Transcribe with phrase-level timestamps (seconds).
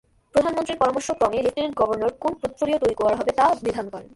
[0.35, 4.09] প্রধানমন্ত্রীর পরামর্শক্রমে lieutenant governor কোন পোর্টফোলিও তৈরি করা হবে তা নির্ধারণ করেন।